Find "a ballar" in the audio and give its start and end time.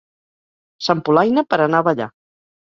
1.85-2.11